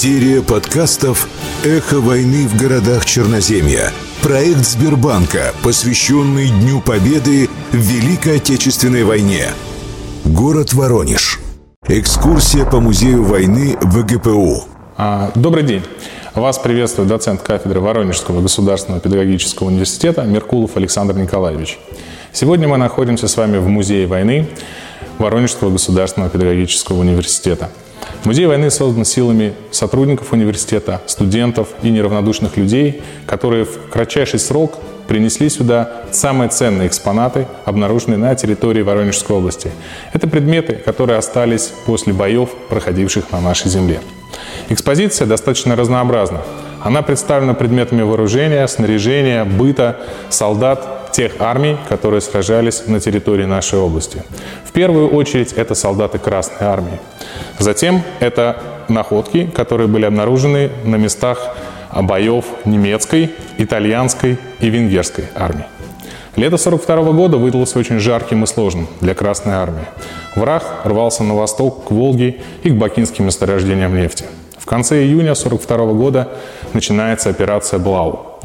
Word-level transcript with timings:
Серия 0.00 0.42
подкастов 0.42 1.28
«Эхо 1.64 1.98
войны 1.98 2.46
в 2.46 2.56
городах 2.56 3.04
Черноземья». 3.04 3.90
Проект 4.22 4.64
Сбербанка, 4.64 5.52
посвященный 5.64 6.50
Дню 6.50 6.80
Победы 6.80 7.48
в 7.72 7.76
Великой 7.78 8.36
Отечественной 8.36 9.02
войне. 9.02 9.46
Город 10.24 10.72
Воронеж. 10.72 11.40
Экскурсия 11.88 12.64
по 12.64 12.78
музею 12.78 13.24
войны 13.24 13.76
ВГПУ. 13.82 14.66
А, 14.96 15.32
добрый 15.34 15.64
день. 15.64 15.82
Вас 16.32 16.60
приветствует 16.60 17.08
доцент 17.08 17.42
кафедры 17.42 17.80
Воронежского 17.80 18.40
государственного 18.40 19.00
педагогического 19.00 19.66
университета 19.66 20.22
Меркулов 20.22 20.76
Александр 20.76 21.16
Николаевич. 21.16 21.76
Сегодня 22.32 22.68
мы 22.68 22.76
находимся 22.76 23.26
с 23.26 23.36
вами 23.36 23.58
в 23.58 23.66
Музее 23.66 24.06
войны 24.06 24.48
Воронежского 25.18 25.70
государственного 25.70 26.30
педагогического 26.30 27.00
университета– 27.00 27.72
Музей 28.28 28.44
войны 28.44 28.70
создан 28.70 29.06
силами 29.06 29.54
сотрудников 29.70 30.34
университета, 30.34 31.00
студентов 31.06 31.68
и 31.82 31.88
неравнодушных 31.88 32.58
людей, 32.58 33.00
которые 33.24 33.64
в 33.64 33.88
кратчайший 33.88 34.38
срок 34.38 34.80
принесли 35.06 35.48
сюда 35.48 36.02
самые 36.10 36.50
ценные 36.50 36.88
экспонаты, 36.88 37.46
обнаруженные 37.64 38.18
на 38.18 38.34
территории 38.34 38.82
Воронежской 38.82 39.34
области. 39.34 39.72
Это 40.12 40.28
предметы, 40.28 40.74
которые 40.74 41.16
остались 41.16 41.72
после 41.86 42.12
боев, 42.12 42.50
проходивших 42.68 43.32
на 43.32 43.40
нашей 43.40 43.70
земле. 43.70 43.98
Экспозиция 44.68 45.26
достаточно 45.26 45.74
разнообразна. 45.74 46.42
Она 46.82 47.00
представлена 47.00 47.54
предметами 47.54 48.02
вооружения, 48.02 48.66
снаряжения, 48.68 49.46
быта, 49.46 50.00
солдат, 50.28 50.97
тех 51.12 51.40
армий, 51.40 51.76
которые 51.88 52.20
сражались 52.20 52.86
на 52.86 53.00
территории 53.00 53.44
нашей 53.44 53.78
области. 53.78 54.22
В 54.64 54.72
первую 54.72 55.08
очередь 55.08 55.52
это 55.52 55.74
солдаты 55.74 56.18
Красной 56.18 56.66
Армии. 56.66 57.00
Затем 57.58 58.02
это 58.20 58.62
находки, 58.88 59.46
которые 59.46 59.88
были 59.88 60.04
обнаружены 60.04 60.70
на 60.84 60.96
местах 60.96 61.56
боев 61.94 62.44
немецкой, 62.64 63.30
итальянской 63.56 64.38
и 64.60 64.70
венгерской 64.70 65.24
армии. 65.34 65.64
Лето 66.36 66.54
1942 66.54 67.12
года 67.12 67.36
выдалось 67.36 67.74
очень 67.74 67.98
жарким 67.98 68.44
и 68.44 68.46
сложным 68.46 68.86
для 69.00 69.14
Красной 69.14 69.54
Армии. 69.54 69.86
Враг 70.36 70.62
рвался 70.84 71.24
на 71.24 71.34
восток, 71.34 71.86
к 71.86 71.90
Волге 71.90 72.36
и 72.62 72.70
к 72.70 72.74
бакинским 72.74 73.26
месторождениям 73.26 73.96
нефти. 73.96 74.24
В 74.56 74.64
конце 74.64 75.02
июня 75.02 75.32
1942 75.32 75.92
года 75.94 76.28
начинается 76.74 77.30
операция 77.30 77.80
«Блау». 77.80 78.38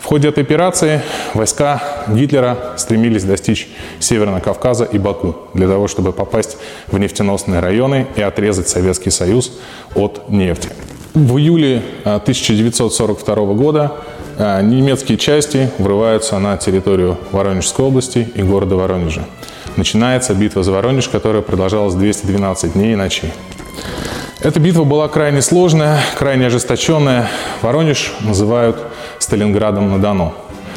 В 0.00 0.04
ходе 0.04 0.28
этой 0.28 0.42
операции 0.42 1.02
войска 1.34 1.82
Гитлера 2.08 2.56
стремились 2.76 3.24
достичь 3.24 3.68
Северного 3.98 4.40
Кавказа 4.40 4.84
и 4.84 4.98
Баку 4.98 5.36
для 5.54 5.66
того, 5.66 5.88
чтобы 5.88 6.12
попасть 6.12 6.56
в 6.86 6.98
нефтеносные 6.98 7.60
районы 7.60 8.06
и 8.16 8.22
отрезать 8.22 8.68
Советский 8.68 9.10
Союз 9.10 9.58
от 9.94 10.28
нефти. 10.28 10.70
В 11.14 11.36
июле 11.38 11.82
1942 12.04 13.34
а, 13.34 13.46
года 13.54 13.92
а, 14.38 14.62
немецкие 14.62 15.18
части 15.18 15.68
врываются 15.78 16.38
на 16.38 16.56
территорию 16.56 17.18
Воронежской 17.32 17.84
области 17.84 18.28
и 18.34 18.42
города 18.42 18.76
Воронежа. 18.76 19.24
Начинается 19.76 20.32
битва 20.34 20.62
за 20.62 20.72
Воронеж, 20.72 21.08
которая 21.08 21.42
продолжалась 21.42 21.94
212 21.94 22.74
дней 22.74 22.92
и 22.92 22.96
ночей. 22.96 23.32
Эта 24.40 24.60
битва 24.60 24.84
была 24.84 25.08
крайне 25.08 25.42
сложная, 25.42 25.98
крайне 26.16 26.46
ожесточенная. 26.46 27.28
Воронеж 27.62 28.12
называют 28.20 28.76
Сталинградом 29.28 29.90
на 29.90 30.00
Дону. 30.00 30.32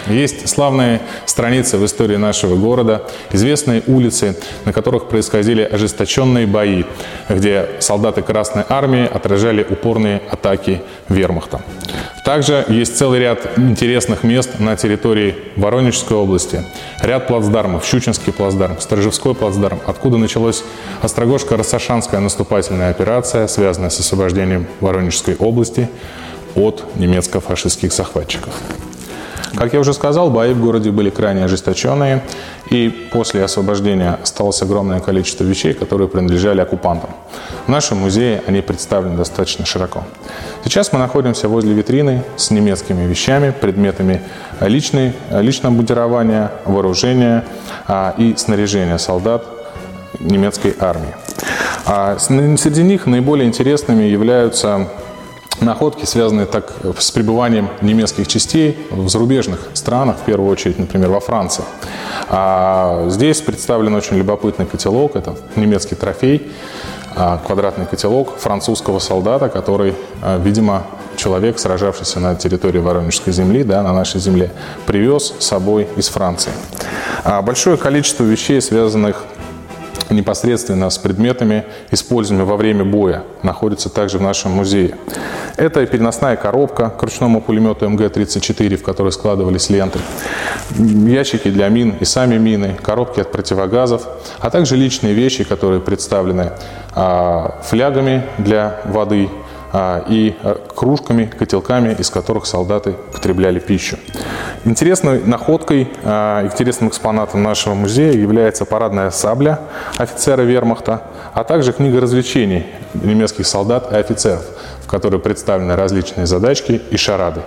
Есть 0.07 0.49
славные 0.49 0.99
страницы 1.25 1.77
в 1.77 1.85
истории 1.85 2.17
нашего 2.17 2.57
города, 2.57 3.03
известные 3.31 3.81
улицы, 3.87 4.35
на 4.65 4.73
которых 4.73 5.07
происходили 5.07 5.61
ожесточенные 5.61 6.47
бои, 6.47 6.83
где 7.29 7.69
солдаты 7.79 8.23
Красной 8.23 8.65
Армии 8.67 9.07
отражали 9.07 9.65
упорные 9.69 10.21
атаки 10.29 10.81
вермахта. 11.07 11.61
Также 12.25 12.65
есть 12.67 12.97
целый 12.97 13.21
ряд 13.21 13.57
интересных 13.57 14.23
мест 14.23 14.59
на 14.59 14.75
территории 14.75 15.35
Воронежской 15.55 16.17
области. 16.17 16.65
Ряд 17.01 17.27
плацдармов, 17.27 17.85
Щучинский 17.85 18.33
плацдарм, 18.33 18.81
Сторожевской 18.81 19.33
плацдарм, 19.33 19.79
откуда 19.85 20.17
началась 20.17 20.63
Острогожско-Рассашанская 21.03 22.19
наступательная 22.19 22.89
операция, 22.89 23.47
связанная 23.47 23.91
с 23.91 23.99
освобождением 24.01 24.67
Воронежской 24.81 25.35
области 25.35 25.87
от 26.55 26.83
немецко-фашистских 26.95 27.93
захватчиков. 27.93 28.53
Как 29.55 29.73
я 29.73 29.79
уже 29.79 29.93
сказал, 29.93 30.29
бои 30.29 30.53
в 30.53 30.61
городе 30.61 30.91
были 30.91 31.09
крайне 31.09 31.43
ожесточенные, 31.43 32.23
и 32.69 32.89
после 33.11 33.43
освобождения 33.43 34.17
осталось 34.23 34.61
огромное 34.61 35.01
количество 35.01 35.43
вещей, 35.43 35.73
которые 35.73 36.07
принадлежали 36.07 36.61
оккупантам. 36.61 37.09
В 37.65 37.69
нашем 37.69 37.97
музее 37.97 38.41
они 38.47 38.61
представлены 38.61 39.17
достаточно 39.17 39.65
широко. 39.65 40.03
Сейчас 40.63 40.93
мы 40.93 40.99
находимся 40.99 41.49
возле 41.49 41.73
витрины 41.73 42.23
с 42.37 42.49
немецкими 42.49 43.05
вещами, 43.05 43.51
предметами 43.51 44.21
личной, 44.61 45.13
личного 45.29 45.73
бутирования, 45.73 46.51
вооружения 46.65 47.43
а, 47.87 48.15
и 48.17 48.35
снаряжения 48.37 48.97
солдат 48.97 49.45
немецкой 50.19 50.73
армии. 50.79 51.13
А 51.85 52.17
среди 52.19 52.83
них 52.83 53.05
наиболее 53.05 53.47
интересными 53.47 54.03
являются 54.03 54.87
находки, 55.59 56.05
связанные 56.05 56.45
так 56.45 56.73
с 56.97 57.11
пребыванием 57.11 57.69
немецких 57.81 58.27
частей 58.27 58.77
в 58.89 59.09
зарубежных 59.09 59.69
странах, 59.73 60.17
в 60.17 60.21
первую 60.21 60.49
очередь, 60.49 60.79
например, 60.79 61.09
во 61.09 61.19
Франции. 61.19 61.63
А 62.29 63.07
здесь 63.09 63.41
представлен 63.41 63.93
очень 63.93 64.17
любопытный 64.17 64.65
котелок, 64.65 65.15
это 65.15 65.35
немецкий 65.55 65.95
трофей, 65.95 66.51
а, 67.15 67.39
квадратный 67.45 67.85
котелок 67.85 68.37
французского 68.37 68.99
солдата, 68.99 69.49
который, 69.49 69.95
а, 70.21 70.37
видимо, 70.37 70.83
человек, 71.17 71.59
сражавшийся 71.59 72.19
на 72.19 72.35
территории 72.35 72.79
Воронежской 72.79 73.33
земли, 73.33 73.63
да, 73.63 73.83
на 73.83 73.93
нашей 73.93 74.19
земле, 74.19 74.51
привез 74.85 75.33
с 75.37 75.45
собой 75.45 75.87
из 75.97 76.07
Франции. 76.07 76.51
А 77.23 77.41
большое 77.41 77.77
количество 77.77 78.23
вещей, 78.23 78.61
связанных 78.61 79.20
непосредственно 80.13 80.89
с 80.89 80.97
предметами, 80.97 81.65
используемыми 81.91 82.45
во 82.45 82.57
время 82.57 82.83
боя, 82.85 83.23
находится 83.43 83.89
также 83.89 84.17
в 84.17 84.21
нашем 84.21 84.51
музее. 84.51 84.97
Это 85.57 85.85
переносная 85.85 86.35
коробка 86.35 86.89
к 86.89 87.03
ручному 87.03 87.41
пулемету 87.41 87.87
МГ-34, 87.89 88.77
в 88.77 88.83
которой 88.83 89.11
складывались 89.11 89.69
ленты, 89.69 89.99
ящики 90.77 91.49
для 91.49 91.69
мин 91.69 91.95
и 91.99 92.05
сами 92.05 92.37
мины, 92.37 92.77
коробки 92.81 93.19
от 93.19 93.31
противогазов, 93.31 94.07
а 94.39 94.49
также 94.49 94.75
личные 94.75 95.13
вещи, 95.13 95.43
которые 95.43 95.81
представлены 95.81 96.51
а, 96.93 97.59
флягами 97.63 98.23
для 98.37 98.81
воды, 98.85 99.29
и 99.73 100.35
а, 100.43 100.55
кружками, 100.75 101.25
котелками, 101.25 101.95
из 101.97 102.09
которых 102.09 102.45
солдаты 102.45 102.95
потребляли 103.13 103.59
пищу. 103.59 103.97
Интересной 104.65 105.23
находкой, 105.23 105.89
а, 106.03 106.45
интересным 106.45 106.89
экспонатом 106.89 107.41
нашего 107.41 107.73
музея 107.73 108.13
является 108.13 108.65
парадная 108.65 109.11
сабля 109.11 109.59
офицера 109.97 110.41
вермахта, 110.41 111.03
а 111.33 111.43
также 111.43 111.73
книга 111.73 112.01
развлечений 112.01 112.65
немецких 112.93 113.47
солдат 113.47 113.91
и 113.91 113.95
офицеров, 113.95 114.45
в 114.83 114.87
которой 114.87 115.19
представлены 115.19 115.75
различные 115.75 116.27
задачки 116.27 116.81
и 116.91 116.97
шарады. 116.97 117.41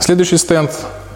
Следующий 0.00 0.38
стенд 0.38 0.70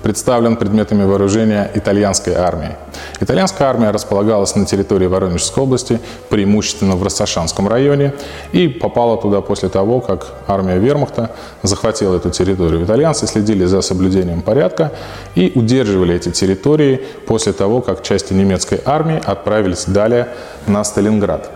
представлен 0.04 0.56
предметами 0.56 1.02
вооружения 1.02 1.70
итальянской 1.74 2.34
армии. 2.34 2.76
Итальянская 3.20 3.68
армия 3.68 3.90
располагалась 3.90 4.54
на 4.54 4.66
территории 4.66 5.06
Воронежской 5.06 5.62
области, 5.62 5.98
преимущественно 6.28 6.94
в 6.94 7.02
Рассашанском 7.02 7.66
районе, 7.68 8.12
и 8.52 8.68
попала 8.68 9.16
туда 9.16 9.40
после 9.40 9.70
того, 9.70 10.02
как 10.02 10.34
армия 10.46 10.76
вермахта 10.76 11.30
захватила 11.62 12.16
эту 12.16 12.28
территорию. 12.28 12.84
Итальянцы 12.84 13.26
следили 13.26 13.64
за 13.64 13.80
соблюдением 13.80 14.42
порядка 14.42 14.92
и 15.34 15.52
удерживали 15.54 16.14
эти 16.14 16.30
территории 16.30 17.00
после 17.26 17.54
того, 17.54 17.80
как 17.80 18.02
части 18.02 18.34
немецкой 18.34 18.82
армии 18.84 19.22
отправились 19.24 19.86
далее 19.86 20.28
на 20.66 20.84
Сталинград. 20.84 21.50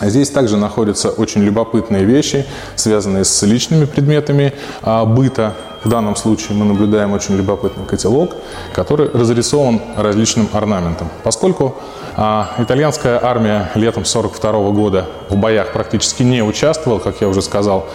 Здесь 0.00 0.30
также 0.30 0.56
находятся 0.56 1.08
очень 1.08 1.42
любопытные 1.42 2.04
вещи, 2.04 2.46
связанные 2.76 3.24
с 3.24 3.42
личными 3.42 3.86
предметами 3.86 4.52
а, 4.82 5.04
быта 5.06 5.54
в 5.84 5.88
данном 5.88 6.16
случае 6.16 6.56
мы 6.56 6.64
наблюдаем 6.64 7.12
очень 7.12 7.36
любопытный 7.36 7.84
котелок, 7.86 8.32
который 8.72 9.10
разрисован 9.10 9.80
различным 9.96 10.48
орнаментом. 10.52 11.08
Поскольку 11.22 11.76
а, 12.16 12.50
итальянская 12.58 13.20
армия 13.22 13.70
летом 13.74 14.02
1942 14.02 14.70
года 14.70 15.06
в 15.28 15.36
боях 15.36 15.72
практически 15.72 16.22
не 16.22 16.42
участвовала, 16.42 16.98
как 16.98 17.20
я 17.20 17.28
уже 17.28 17.42
сказал, 17.42 17.86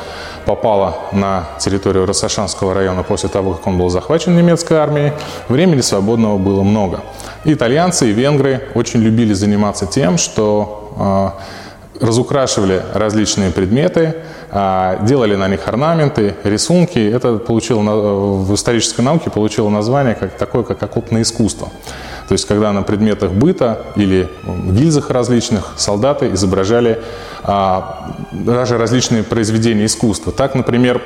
попала 0.45 0.97
на 1.11 1.45
территорию 1.59 2.05
Рассашанского 2.05 2.73
района 2.73 3.03
после 3.03 3.29
того, 3.29 3.53
как 3.53 3.67
он 3.67 3.77
был 3.77 3.89
захвачен 3.89 4.35
немецкой 4.35 4.73
армией, 4.73 5.13
времени 5.49 5.81
свободного 5.81 6.37
было 6.37 6.63
много. 6.63 7.01
итальянцы, 7.43 8.09
и 8.09 8.13
венгры 8.13 8.69
очень 8.75 9.01
любили 9.01 9.33
заниматься 9.33 9.85
тем, 9.85 10.17
что 10.17 10.93
а, 10.97 11.35
разукрашивали 12.01 12.81
различные 12.93 13.51
предметы, 13.51 14.15
а, 14.49 15.03
делали 15.05 15.35
на 15.35 15.47
них 15.47 15.67
орнаменты, 15.67 16.35
рисунки. 16.43 16.99
Это 16.99 17.37
получило 17.37 17.81
в 17.81 18.53
исторической 18.53 19.01
науке 19.01 19.29
получило 19.29 19.69
название 19.69 20.15
как 20.15 20.37
такое, 20.37 20.63
как 20.63 20.81
окопное 20.81 21.21
искусство. 21.21 21.69
То 22.27 22.33
есть, 22.33 22.47
когда 22.47 22.71
на 22.71 22.81
предметах 22.81 23.31
быта 23.31 23.81
или 23.95 24.29
гильзах 24.45 25.09
различных 25.09 25.73
солдаты 25.77 26.31
изображали 26.33 26.99
а, 27.43 28.15
даже 28.31 28.77
различные 28.77 29.23
произведения 29.23 29.85
искусства. 29.85 30.31
Так, 30.31 30.55
например, 30.55 31.01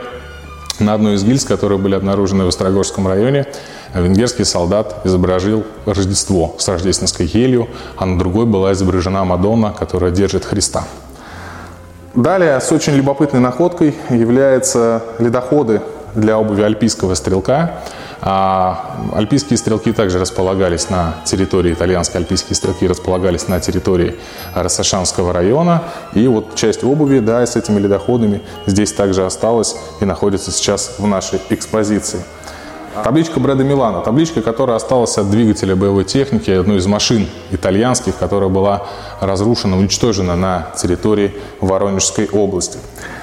на 0.79 0.93
одной 0.93 1.15
из 1.15 1.23
гильз, 1.23 1.45
которые 1.45 1.77
были 1.77 1.95
обнаружены 1.95 2.45
в 2.45 2.47
Острогожском 2.47 3.07
районе, 3.07 3.45
венгерский 3.93 4.43
солдат 4.43 5.01
изобразил 5.05 5.63
Рождество 5.85 6.55
с 6.57 6.67
рождественской 6.67 7.25
елью, 7.25 7.67
а 7.97 8.05
на 8.05 8.17
другой 8.17 8.45
была 8.45 8.73
изображена 8.73 9.23
Мадонна, 9.25 9.73
которая 9.77 10.11
держит 10.11 10.45
Христа. 10.45 10.83
Далее 12.13 12.59
с 12.61 12.71
очень 12.71 12.93
любопытной 12.93 13.41
находкой 13.41 13.93
являются 14.09 15.03
ледоходы 15.19 15.81
для 16.13 16.37
обуви 16.37 16.61
альпийского 16.61 17.13
стрелка. 17.13 17.81
А 18.27 18.97
альпийские 19.13 19.55
стрелки 19.55 19.93
также 19.93 20.17
располагались 20.17 20.89
на 20.89 21.13
территории, 21.25 21.73
итальянские 21.73 22.21
альпийские 22.21 22.55
стрелки 22.55 22.87
располагались 22.87 23.47
на 23.47 23.59
территории 23.59 24.15
Рассашанского 24.55 25.31
района. 25.31 25.83
И 26.15 26.27
вот 26.27 26.55
часть 26.55 26.83
обуви, 26.83 27.19
да, 27.19 27.45
с 27.45 27.55
этими 27.55 27.79
ледоходами 27.79 28.41
здесь 28.65 28.93
также 28.93 29.23
осталась 29.27 29.75
и 30.01 30.05
находится 30.05 30.51
сейчас 30.51 30.95
в 30.97 31.05
нашей 31.05 31.39
экспозиции. 31.51 32.19
Табличка 33.03 33.39
Брэда 33.39 33.63
Милана. 33.63 34.01
Табличка, 34.01 34.41
которая 34.41 34.77
осталась 34.77 35.19
от 35.19 35.29
двигателя 35.29 35.75
боевой 35.75 36.03
техники, 36.03 36.49
одной 36.49 36.77
из 36.77 36.87
машин 36.87 37.27
итальянских, 37.51 38.17
которая 38.17 38.49
была 38.49 38.87
разрушена, 39.21 39.77
уничтожена 39.77 40.35
на 40.35 40.69
территории 40.75 41.35
Воронежской 41.61 42.27
области. 42.27 42.79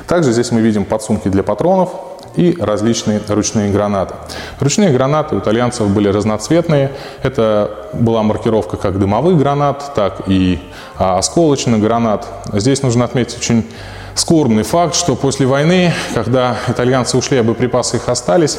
Также 0.07 0.31
здесь 0.31 0.53
мы 0.53 0.61
видим 0.61 0.85
подсумки 0.85 1.29
для 1.29 1.43
патронов, 1.43 1.91
и 2.37 2.57
различные 2.59 3.21
ручные 3.29 3.71
гранаты. 3.71 4.15
Ручные 4.61 4.91
гранаты 4.91 5.37
у 5.37 5.39
итальянцев 5.39 5.89
были 5.89 6.09
разноцветные. 6.09 6.93
Это 7.23 7.89
была 7.93 8.23
маркировка 8.23 8.77
как 8.77 8.99
дымовых 8.99 9.39
гранат, 9.39 9.93
так 9.95 10.23
и 10.27 10.59
а, 10.97 11.19
осколочных 11.19 11.81
гранат. 11.81 12.27
Здесь 12.53 12.83
нужно 12.83 13.05
отметить 13.05 13.39
очень 13.39 13.67
скорбный 14.15 14.63
факт, 14.63 14.95
что 14.95 15.17
после 15.17 15.47
войны, 15.47 15.93
когда 16.15 16.57
итальянцы 16.69 17.17
ушли, 17.17 17.39
а 17.39 17.43
боеприпасы 17.43 17.97
их 17.97 18.09
остались, 18.09 18.59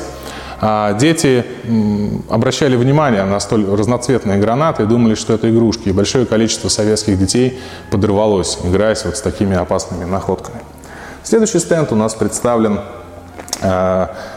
а, 0.66 0.94
дети 0.94 1.44
обращали 2.30 2.76
внимание 2.76 3.26
на 3.26 3.40
столь 3.40 3.66
разноцветные 3.66 4.40
гранаты 4.40 4.84
и 4.84 4.86
думали, 4.86 5.16
что 5.16 5.34
это 5.34 5.50
игрушки. 5.50 5.90
И 5.90 5.92
большое 5.92 6.26
количество 6.26 6.70
советских 6.70 7.20
детей 7.20 7.60
подорвалось, 7.92 8.58
играясь 8.64 9.04
вот 9.04 9.18
с 9.18 9.22
такими 9.22 9.58
опасными 9.58 10.06
находками. 10.06 10.60
Следующий 11.24 11.60
стенд 11.60 11.92
у 11.92 11.96
нас 11.96 12.16
представлен 12.16 12.80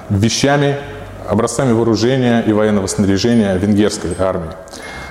вещами, 0.08 0.76
образцами 1.28 1.72
вооружения 1.72 2.42
и 2.46 2.52
военного 2.52 2.86
снаряжения 2.86 3.56
венгерской 3.56 4.10
армии. 4.18 4.50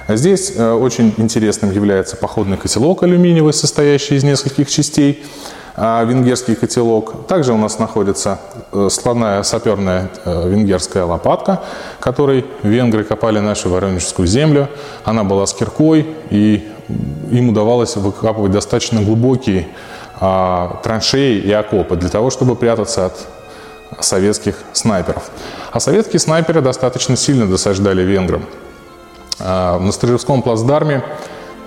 Здесь 0.08 0.54
э, 0.56 0.72
очень 0.72 1.14
интересным 1.18 1.72
является 1.72 2.16
походный 2.16 2.58
котелок 2.58 3.02
алюминиевый, 3.02 3.54
состоящий 3.54 4.16
из 4.16 4.24
нескольких 4.24 4.70
частей, 4.70 5.24
а 5.76 6.04
венгерский 6.04 6.54
котелок. 6.54 7.28
Также 7.28 7.54
у 7.54 7.58
нас 7.58 7.80
находится 7.80 8.40
э, 8.72 8.88
складная 8.92 9.42
саперная 9.42 10.12
венгерская 10.26 11.06
лопатка, 11.06 11.64
которой 12.00 12.46
венгры 12.62 13.04
копали 13.04 13.40
нашу 13.40 13.70
Воронежскую 13.70 14.28
землю. 14.28 14.70
Она 15.04 15.24
была 15.24 15.48
с 15.48 15.54
киркой, 15.54 16.06
и 16.30 16.70
им 17.32 17.50
удавалось 17.50 17.96
выкапывать 17.96 18.52
достаточно 18.52 19.02
глубокие 19.02 19.68
а, 20.20 20.80
траншеи 20.84 21.40
и 21.40 21.52
окопы 21.52 21.96
для 21.96 22.10
того, 22.10 22.30
чтобы 22.30 22.56
прятаться 22.56 23.08
от 23.08 23.28
советских 24.00 24.56
снайперов. 24.74 25.30
А 25.72 25.80
советские 25.80 26.20
снайперы 26.20 26.62
достаточно 26.62 27.16
сильно 27.16 27.48
досаждали 27.48 28.02
венграм. 28.02 28.46
А, 29.40 29.80
на 29.80 29.92
Стрижевском 29.92 30.42
плацдарме 30.42 31.04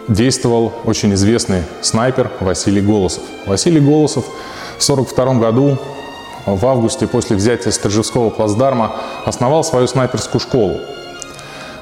действовал 0.09 0.73
очень 0.85 1.12
известный 1.15 1.65
снайпер 1.82 2.31
Василий 2.41 2.81
Голосов. 2.81 3.23
Василий 3.47 3.81
Голосов 3.81 4.25
в 4.79 4.82
1942 4.82 5.35
году 5.35 5.79
в 6.47 6.67
августе 6.67 7.06
после 7.06 7.37
взятия 7.37 7.70
Стрижевского 7.70 8.31
плацдарма 8.31 8.93
основал 9.25 9.64
свою 9.64 9.87
снайперскую 9.87 10.41
школу. 10.41 10.81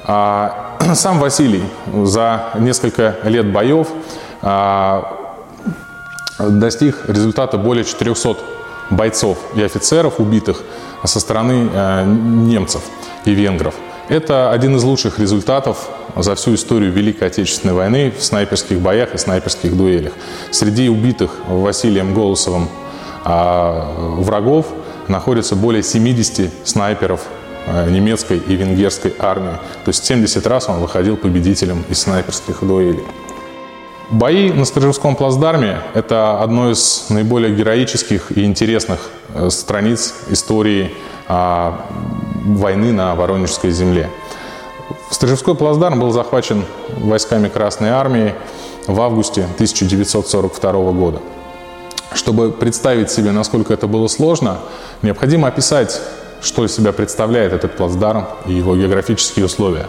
А 0.03 0.77
сам 0.95 1.19
Василий 1.19 1.63
за 2.03 2.49
несколько 2.55 3.15
лет 3.23 3.51
боев 3.51 3.87
а, 4.41 5.17
достиг 6.37 7.05
результата 7.07 7.57
более 7.57 7.85
400 7.85 8.37
бойцов 8.89 9.37
и 9.55 9.61
офицеров 9.61 10.19
убитых 10.19 10.63
со 11.03 11.19
стороны 11.19 11.69
э, 11.71 12.05
немцев 12.05 12.81
и 13.25 13.31
венгров. 13.31 13.75
Это 14.09 14.51
один 14.51 14.77
из 14.77 14.83
лучших 14.83 15.19
результатов 15.19 15.89
за 16.15 16.35
всю 16.35 16.55
историю 16.55 16.91
Великой 16.93 17.27
Отечественной 17.27 17.73
войны 17.73 18.13
в 18.17 18.23
снайперских 18.23 18.79
боях 18.79 19.13
и 19.13 19.17
снайперских 19.17 19.75
дуэлях. 19.75 20.13
Среди 20.51 20.89
убитых 20.89 21.31
Василием 21.47 22.13
Голосовым 22.13 22.69
а, 23.25 23.93
врагов 24.17 24.67
находится 25.09 25.55
более 25.55 25.83
70 25.83 26.51
снайперов 26.63 27.21
э, 27.65 27.89
немецкой 27.89 28.37
и 28.37 28.55
венгерской 28.55 29.13
армии. 29.19 29.57
То 29.83 29.89
есть 29.89 30.05
70 30.05 30.45
раз 30.47 30.69
он 30.69 30.79
выходил 30.79 31.17
победителем 31.17 31.83
из 31.89 31.99
снайперских 31.99 32.59
дуэлей. 32.61 33.03
Бои 34.09 34.53
на 34.53 34.63
Сторожевском 34.63 35.17
плацдарме– 35.17 35.81
это 35.93 36.41
одно 36.41 36.71
из 36.71 37.07
наиболее 37.09 37.53
героических 37.53 38.31
и 38.31 38.45
интересных 38.45 39.09
э, 39.33 39.49
страниц 39.49 40.13
истории 40.29 40.93
а, 41.27 41.85
войны 42.45 42.93
на 42.93 43.15
Воронежской 43.15 43.71
земле. 43.71 44.09
Сторожевской 45.11 45.55
плацдарм 45.55 45.99
был 45.99 46.11
захвачен 46.11 46.63
войсками 46.95 47.49
Красной 47.49 47.89
Армии 47.89 48.33
в 48.87 49.01
августе 49.01 49.43
1942 49.43 50.71
года. 50.93 51.19
Чтобы 52.13 52.53
представить 52.53 53.11
себе, 53.11 53.33
насколько 53.33 53.73
это 53.73 53.87
было 53.87 54.07
сложно, 54.07 54.59
необходимо 55.01 55.49
описать, 55.49 55.99
что 56.41 56.63
из 56.63 56.73
себя 56.73 56.93
представляет 56.93 57.51
этот 57.51 57.75
плацдарм 57.75 58.25
и 58.45 58.53
его 58.53 58.77
географические 58.77 59.47
условия. 59.47 59.87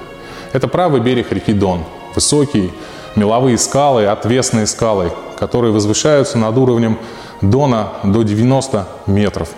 Это 0.53 0.67
правый 0.67 1.01
берег 1.01 1.31
реки 1.31 1.53
Дон, 1.53 1.85
высокий, 2.17 2.73
меловые 3.19 3.59
скалы, 3.59 4.07
отвесные 4.07 4.67
скалы, 4.67 5.13
которые 5.39 5.73
возвышаются 5.73 6.39
над 6.39 6.57
уровнем 6.57 6.99
Дона 7.41 7.93
до 8.05 8.23
90 8.23 8.87
метров. 9.07 9.49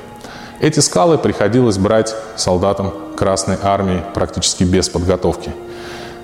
Эти 0.61 0.81
скалы 0.81 1.19
приходилось 1.19 1.79
брать 1.79 2.15
солдатам 2.37 2.93
Красной 3.17 3.57
Армии 3.63 4.03
практически 4.15 4.65
без 4.65 4.89
подготовки. 4.89 5.53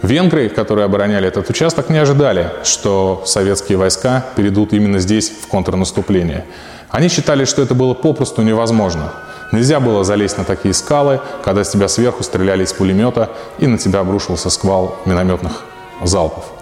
Венгры, 0.03 0.49
которые 0.51 0.85
обороняли 0.85 1.27
этот 1.29 1.49
участок, 1.49 1.89
не 1.89 1.99
ожидали, 1.99 2.53
что 2.65 3.23
советские 3.25 3.79
войска 3.79 4.25
перейдут 4.37 4.73
именно 4.73 4.99
здесь 4.99 5.31
в 5.31 5.47
контрнаступление. 5.49 6.45
Они 6.91 7.09
считали, 7.09 7.45
что 7.45 7.63
это 7.63 7.75
было 7.75 7.95
попросту 7.95 8.43
невозможно. 8.43 9.13
Нельзя 9.53 9.81
было 9.81 10.05
залезть 10.05 10.39
на 10.39 10.45
такие 10.45 10.75
скалы, 10.75 11.21
когда 11.45 11.65
с 11.65 11.71
тебя 11.71 11.89
сверху 11.89 12.23
стреляли 12.23 12.65
из 12.65 12.73
пулемета 12.73 13.31
и 13.59 13.67
на 13.67 13.79
тебя 13.79 14.01
обрушился 14.01 14.51
сквал 14.51 14.97
минометных 15.07 15.65
залпов. 16.03 16.56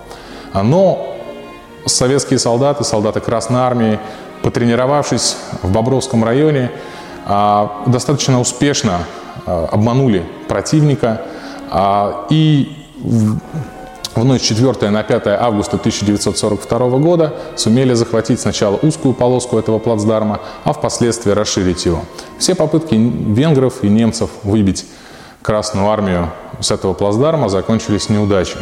Но 0.63 1.15
советские 1.87 2.39
солдаты, 2.39 2.85
солдаты 2.85 3.21
Красной 3.21 3.61
Армии, 3.61 3.99
потренировавшись 4.43 5.37
в 5.63 5.71
Бобровском 5.71 6.25
районе, 6.25 6.71
а, 7.27 7.83
достаточно 7.87 8.41
успешно 8.41 9.01
а, 9.47 9.69
обманули 9.71 10.25
противника 10.49 11.23
а, 11.71 12.27
и 12.31 12.77
в 14.15 14.25
ночь 14.25 14.43
4 14.43 14.91
на 14.91 15.03
5 15.03 15.27
августа 15.27 15.77
1942 15.77 16.79
года 16.99 17.35
сумели 17.57 17.95
захватить 17.95 18.41
сначала 18.41 18.77
узкую 18.77 19.15
полоску 19.15 19.59
этого 19.59 19.79
плацдарма, 19.79 20.41
а 20.63 20.73
впоследствии 20.73 21.33
расширить 21.33 21.85
его. 21.85 22.03
Все 22.39 22.55
попытки 22.55 22.95
венгров 22.95 23.83
и 23.83 23.89
немцев 23.89 24.31
выбить 24.43 24.87
Красную 25.43 25.91
армию 25.91 26.31
с 26.61 26.71
этого 26.71 26.95
плацдарма 26.95 27.51
закончились 27.51 28.09
неудачей. 28.09 28.61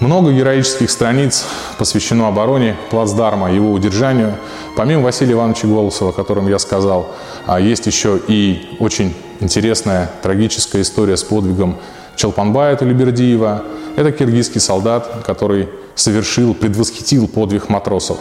Много 0.00 0.30
героических 0.30 0.88
страниц 0.92 1.44
посвящено 1.76 2.28
обороне 2.28 2.76
плацдарма, 2.88 3.52
его 3.52 3.72
удержанию. 3.72 4.36
Помимо 4.76 5.02
Василия 5.02 5.32
Ивановича 5.32 5.66
Голосова, 5.66 6.10
о 6.10 6.12
котором 6.12 6.46
я 6.46 6.60
сказал, 6.60 7.16
а 7.46 7.58
есть 7.58 7.86
еще 7.86 8.20
и 8.28 8.76
очень 8.78 9.12
интересная 9.40 10.08
трагическая 10.22 10.82
история 10.82 11.16
с 11.16 11.24
подвигом 11.24 11.78
Чалпанбая 12.14 12.76
Тулибердиева. 12.76 13.64
Это 13.96 14.12
киргизский 14.12 14.60
солдат, 14.60 15.24
который 15.26 15.68
совершил, 15.96 16.54
предвосхитил 16.54 17.26
подвиг 17.26 17.68
матросов. 17.68 18.18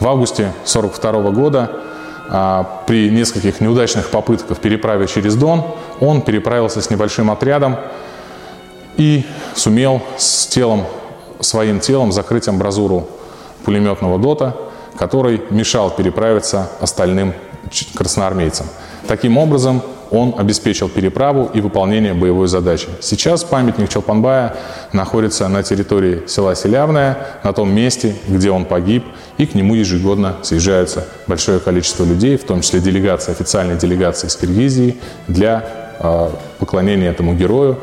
В 0.00 0.06
августе 0.06 0.52
1942 0.64 1.30
года 1.30 1.70
а, 2.28 2.82
при 2.86 3.08
нескольких 3.08 3.62
неудачных 3.62 4.10
попытках 4.10 4.58
переправить 4.58 5.10
через 5.10 5.34
Дон, 5.34 5.64
он 5.98 6.20
переправился 6.20 6.82
с 6.82 6.90
небольшим 6.90 7.30
отрядом 7.30 7.76
и 8.98 9.24
сумел 9.54 10.02
с 10.18 10.46
телом 10.48 10.84
своим 11.40 11.80
телом 11.80 12.12
закрыть 12.12 12.48
амбразуру 12.48 13.08
пулеметного 13.64 14.18
дота, 14.18 14.56
который 14.98 15.42
мешал 15.50 15.90
переправиться 15.90 16.70
остальным 16.80 17.34
красноармейцам. 17.94 18.66
Таким 19.06 19.38
образом, 19.38 19.82
он 20.10 20.34
обеспечил 20.38 20.88
переправу 20.88 21.50
и 21.52 21.60
выполнение 21.60 22.14
боевой 22.14 22.48
задачи. 22.48 22.88
Сейчас 23.00 23.44
памятник 23.44 23.88
Челпанбая 23.88 24.56
находится 24.92 25.48
на 25.48 25.62
территории 25.62 26.22
села 26.26 26.54
Селявное, 26.54 27.18
на 27.42 27.52
том 27.52 27.74
месте, 27.74 28.14
где 28.28 28.50
он 28.50 28.64
погиб, 28.64 29.04
и 29.36 29.46
к 29.46 29.54
нему 29.54 29.74
ежегодно 29.74 30.36
съезжается 30.42 31.06
большое 31.26 31.58
количество 31.58 32.04
людей, 32.04 32.36
в 32.36 32.44
том 32.44 32.60
числе 32.60 32.80
делегация, 32.80 33.32
официальная 33.32 33.76
делегация 33.76 34.28
из 34.28 34.36
Киргизии 34.36 34.96
для 35.26 35.64
э, 35.98 36.30
поклонения 36.58 37.10
этому 37.10 37.34
герою. 37.34 37.78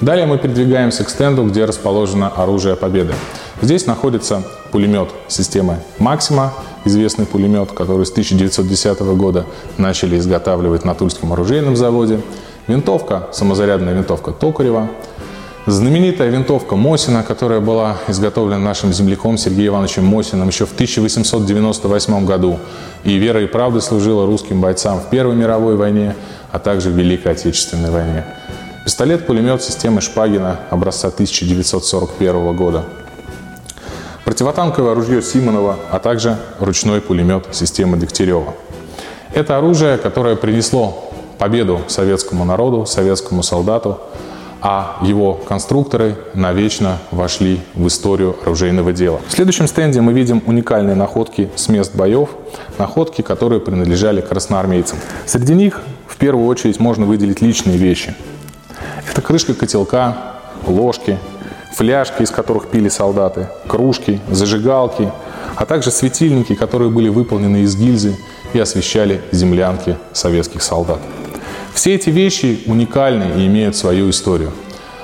Далее 0.00 0.26
мы 0.26 0.38
передвигаемся 0.38 1.04
к 1.04 1.10
стенду, 1.10 1.44
где 1.44 1.64
расположено 1.64 2.28
оружие 2.28 2.76
Победы. 2.76 3.14
Здесь 3.60 3.86
находится 3.86 4.42
пулемет 4.72 5.10
системы 5.28 5.78
«Максима», 5.98 6.52
известный 6.84 7.26
пулемет, 7.26 7.72
который 7.72 8.06
с 8.06 8.10
1910 8.10 9.00
года 9.16 9.46
начали 9.78 10.18
изготавливать 10.18 10.84
на 10.84 10.94
Тульском 10.94 11.32
оружейном 11.32 11.76
заводе. 11.76 12.20
Винтовка, 12.66 13.28
самозарядная 13.32 13.94
винтовка 13.94 14.32
Токарева. 14.32 14.88
Знаменитая 15.66 16.28
винтовка 16.28 16.74
Мосина, 16.74 17.22
которая 17.22 17.60
была 17.60 17.98
изготовлена 18.08 18.58
нашим 18.58 18.92
земляком 18.92 19.38
Сергеем 19.38 19.74
Ивановичем 19.74 20.04
Мосиным 20.04 20.48
еще 20.48 20.66
в 20.66 20.72
1898 20.72 22.26
году. 22.26 22.58
И 23.04 23.14
верой 23.14 23.44
и 23.44 23.46
правдой 23.46 23.80
служила 23.80 24.26
русским 24.26 24.60
бойцам 24.60 24.98
в 24.98 25.08
Первой 25.08 25.36
мировой 25.36 25.76
войне, 25.76 26.16
а 26.50 26.58
также 26.58 26.90
в 26.90 26.96
Великой 26.96 27.32
Отечественной 27.32 27.90
войне. 27.90 28.24
Пистолет-пулемет 28.84 29.62
системы 29.62 30.00
Шпагина 30.00 30.58
образца 30.70 31.08
1941 31.08 32.56
года 32.56 32.84
противотанковое 34.24 34.94
ружье 34.94 35.22
Симонова, 35.22 35.76
а 35.90 35.98
также 35.98 36.36
ручной 36.58 37.00
пулемет 37.00 37.46
системы 37.52 37.96
Дегтярева. 37.96 38.54
Это 39.34 39.56
оружие, 39.56 39.98
которое 39.98 40.36
принесло 40.36 41.10
победу 41.38 41.80
советскому 41.88 42.44
народу, 42.44 42.86
советскому 42.86 43.42
солдату, 43.42 44.00
а 44.60 44.98
его 45.02 45.34
конструкторы 45.34 46.16
навечно 46.34 46.98
вошли 47.10 47.60
в 47.74 47.86
историю 47.88 48.36
оружейного 48.42 48.92
дела. 48.92 49.20
В 49.28 49.32
следующем 49.32 49.66
стенде 49.66 50.00
мы 50.00 50.12
видим 50.12 50.42
уникальные 50.46 50.94
находки 50.94 51.50
с 51.56 51.68
мест 51.68 51.94
боев, 51.94 52.30
находки, 52.78 53.22
которые 53.22 53.60
принадлежали 53.60 54.20
красноармейцам. 54.20 54.98
Среди 55.26 55.54
них 55.54 55.82
в 56.06 56.16
первую 56.16 56.46
очередь 56.46 56.78
можно 56.78 57.06
выделить 57.06 57.40
личные 57.40 57.76
вещи. 57.76 58.14
Это 59.08 59.20
крышка 59.22 59.54
котелка, 59.54 60.16
ложки, 60.66 61.18
фляжки, 61.74 62.22
из 62.22 62.30
которых 62.30 62.68
пили 62.68 62.88
солдаты, 62.88 63.48
кружки, 63.66 64.20
зажигалки, 64.30 65.10
а 65.56 65.66
также 65.66 65.90
светильники, 65.90 66.54
которые 66.54 66.90
были 66.90 67.08
выполнены 67.08 67.62
из 67.62 67.76
гильзы 67.76 68.16
и 68.52 68.58
освещали 68.58 69.22
землянки 69.32 69.96
советских 70.12 70.62
солдат. 70.62 70.98
Все 71.74 71.94
эти 71.94 72.10
вещи 72.10 72.62
уникальны 72.66 73.40
и 73.40 73.46
имеют 73.46 73.76
свою 73.76 74.10
историю. 74.10 74.52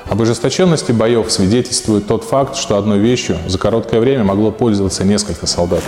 Об 0.08 0.22
ожесточенности 0.22 0.92
боев 0.92 1.30
свидетельствует 1.30 2.06
тот 2.06 2.24
факт, 2.24 2.56
что 2.56 2.76
одной 2.76 2.98
вещью 2.98 3.36
за 3.46 3.58
короткое 3.58 4.00
время 4.00 4.24
могло 4.24 4.50
пользоваться 4.50 5.04
несколько 5.04 5.46
солдат. 5.46 5.82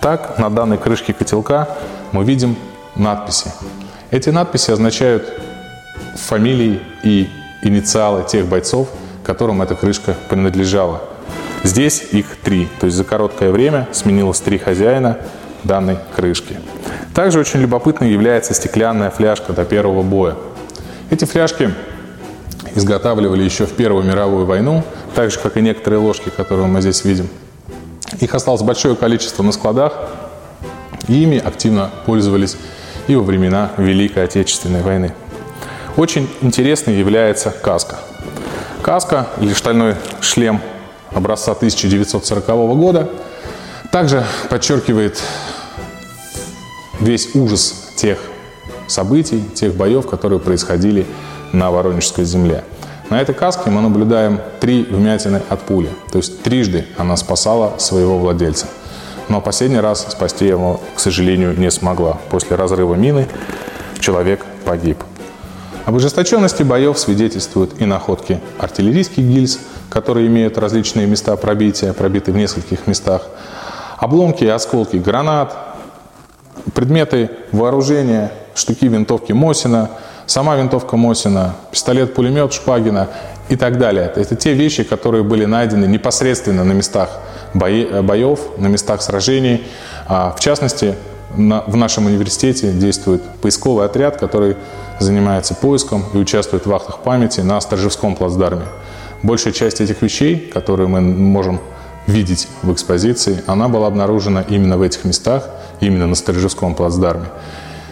Так, 0.00 0.38
на 0.38 0.50
данной 0.50 0.78
крышке 0.78 1.12
котелка 1.12 1.68
мы 2.12 2.24
видим 2.24 2.56
надписи. 2.96 3.52
Эти 4.10 4.30
надписи 4.30 4.70
означают 4.70 5.32
фамилии 6.20 6.80
и 7.02 7.28
инициалы 7.62 8.24
тех 8.26 8.46
бойцов, 8.46 8.88
которым 9.24 9.62
эта 9.62 9.74
крышка 9.74 10.14
принадлежала. 10.28 11.02
Здесь 11.62 12.04
их 12.12 12.36
три, 12.42 12.68
то 12.78 12.86
есть 12.86 12.96
за 12.96 13.04
короткое 13.04 13.50
время 13.50 13.88
сменилось 13.92 14.40
три 14.40 14.58
хозяина 14.58 15.18
данной 15.64 15.98
крышки. 16.14 16.56
Также 17.14 17.40
очень 17.40 17.60
любопытной 17.60 18.10
является 18.10 18.54
стеклянная 18.54 19.10
фляжка 19.10 19.52
до 19.52 19.64
первого 19.64 20.02
боя. 20.02 20.36
Эти 21.10 21.24
фляжки 21.24 21.72
изготавливали 22.74 23.42
еще 23.42 23.66
в 23.66 23.72
Первую 23.72 24.04
мировую 24.04 24.46
войну, 24.46 24.84
так 25.14 25.30
же, 25.30 25.38
как 25.38 25.56
и 25.56 25.62
некоторые 25.62 26.00
ложки, 26.00 26.28
которые 26.28 26.66
мы 26.66 26.80
здесь 26.82 27.04
видим. 27.04 27.28
Их 28.20 28.34
осталось 28.34 28.62
большое 28.62 28.94
количество 28.94 29.42
на 29.42 29.52
складах, 29.52 29.92
и 31.08 31.22
ими 31.22 31.38
активно 31.38 31.90
пользовались 32.04 32.56
и 33.08 33.16
во 33.16 33.22
времена 33.22 33.70
Великой 33.76 34.24
Отечественной 34.24 34.82
войны. 34.82 35.12
Очень 35.96 36.28
интересной 36.42 36.96
является 36.96 37.50
каска– 37.50 37.98
Каска 38.86 39.26
или 39.40 39.52
стальной 39.52 39.96
шлем 40.20 40.60
образца 41.10 41.50
1940 41.50 42.46
года 42.76 43.10
также 43.90 44.24
подчеркивает 44.48 45.20
весь 47.00 47.34
ужас 47.34 47.90
тех 47.96 48.16
событий, 48.86 49.42
тех 49.56 49.74
боев, 49.74 50.06
которые 50.06 50.38
происходили 50.38 51.04
на 51.52 51.72
Воронежской 51.72 52.24
земле. 52.24 52.62
На 53.10 53.20
этой 53.20 53.34
каске 53.34 53.70
мы 53.70 53.80
наблюдаем 53.80 54.40
три 54.60 54.84
вмятины 54.84 55.42
от 55.48 55.62
пули, 55.62 55.90
то 56.12 56.18
есть 56.18 56.42
трижды 56.42 56.86
она 56.96 57.16
спасала 57.16 57.74
своего 57.78 58.18
владельца. 58.18 58.68
Но 59.28 59.40
последний 59.40 59.80
раз 59.80 60.06
спасти 60.08 60.46
его, 60.46 60.80
к 60.94 61.00
сожалению, 61.00 61.58
не 61.58 61.72
смогла. 61.72 62.20
После 62.30 62.54
разрыва 62.54 62.94
мины 62.94 63.26
человек 63.98 64.46
погиб. 64.64 64.98
Об 65.86 65.94
ожесточенности 65.94 66.64
боев 66.64 66.98
свидетельствуют 66.98 67.80
и 67.80 67.84
находки 67.84 68.40
артиллерийских 68.58 69.22
гильз, 69.22 69.60
которые 69.88 70.26
имеют 70.26 70.58
различные 70.58 71.06
места 71.06 71.36
пробития, 71.36 71.92
пробиты 71.92 72.32
в 72.32 72.36
нескольких 72.36 72.88
местах, 72.88 73.22
обломки 73.96 74.42
и 74.42 74.48
осколки 74.48 74.96
гранат, 74.96 75.56
предметы 76.74 77.30
вооружения, 77.52 78.32
штуки 78.56 78.86
винтовки 78.86 79.30
Мосина, 79.30 79.90
сама 80.26 80.56
винтовка 80.56 80.96
Мосина, 80.96 81.54
пистолет-пулемет 81.70 82.52
Шпагина 82.52 83.08
и 83.48 83.54
так 83.54 83.78
далее. 83.78 84.12
Это 84.16 84.34
те 84.34 84.54
вещи, 84.54 84.82
которые 84.82 85.22
были 85.22 85.44
найдены 85.44 85.84
непосредственно 85.84 86.64
на 86.64 86.72
местах 86.72 87.10
боев, 87.54 88.40
на 88.58 88.66
местах 88.66 89.02
сражений. 89.02 89.64
А, 90.08 90.32
в 90.32 90.40
частности, 90.40 90.96
в 91.34 91.76
нашем 91.76 92.06
университете 92.06 92.72
действует 92.72 93.22
поисковый 93.42 93.86
отряд, 93.86 94.18
который 94.18 94.56
занимается 95.00 95.54
поиском 95.54 96.04
и 96.14 96.18
участвует 96.18 96.64
в 96.64 96.68
вахтах 96.68 97.00
памяти 97.00 97.40
на 97.40 97.60
Сторжевском 97.60 98.16
плацдарме. 98.16 98.64
Большая 99.22 99.52
часть 99.52 99.80
этих 99.80 100.02
вещей, 100.02 100.38
которые 100.38 100.88
мы 100.88 101.00
можем 101.00 101.60
видеть 102.06 102.48
в 102.62 102.72
экспозиции, 102.72 103.42
она 103.46 103.68
была 103.68 103.88
обнаружена 103.88 104.42
именно 104.48 104.78
в 104.78 104.82
этих 104.82 105.04
местах, 105.04 105.48
именно 105.80 106.06
на 106.06 106.14
Сторожевском 106.14 106.74
плацдарме. 106.74 107.26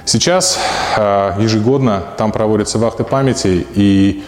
Сейчас 0.04 0.58
а, 0.96 1.38
ежегодно 1.40 2.02
там 2.16 2.30
проводятся 2.30 2.78
вахты 2.78 3.04
памяти, 3.04 3.66
и 3.74 4.22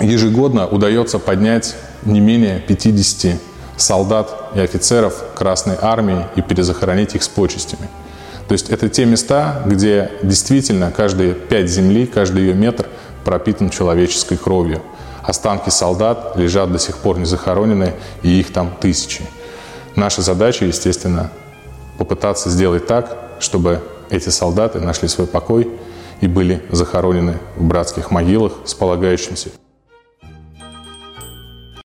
ежегодно 0.00 0.66
удается 0.66 1.18
поднять 1.18 1.74
не 2.04 2.20
менее 2.20 2.60
50 2.60 3.38
солдат 3.76 4.45
и 4.56 4.60
офицеров 4.60 5.22
Красной 5.34 5.76
Армии 5.80 6.26
и 6.34 6.40
перезахоронить 6.40 7.14
их 7.14 7.22
с 7.22 7.28
почестями. 7.28 7.88
То 8.48 8.52
есть 8.52 8.70
это 8.70 8.88
те 8.88 9.04
места, 9.04 9.62
где 9.66 10.10
действительно 10.22 10.90
каждые 10.90 11.34
пять 11.34 11.68
земли, 11.68 12.06
каждый 12.06 12.42
ее 12.42 12.54
метр 12.54 12.86
пропитан 13.24 13.68
человеческой 13.68 14.38
кровью. 14.38 14.80
Останки 15.22 15.68
солдат 15.68 16.36
лежат 16.36 16.72
до 16.72 16.78
сих 16.78 16.96
пор 16.98 17.18
не 17.18 17.26
захороненные, 17.26 17.94
и 18.22 18.40
их 18.40 18.52
там 18.52 18.74
тысячи. 18.80 19.26
Наша 19.94 20.22
задача, 20.22 20.64
естественно, 20.64 21.30
попытаться 21.98 22.48
сделать 22.48 22.86
так, 22.86 23.16
чтобы 23.40 23.82
эти 24.08 24.30
солдаты 24.30 24.80
нашли 24.80 25.08
свой 25.08 25.26
покой 25.26 25.68
и 26.20 26.28
были 26.28 26.62
захоронены 26.70 27.38
в 27.56 27.64
братских 27.64 28.10
могилах 28.10 28.52
с 28.64 28.72
полагающимся 28.72 29.50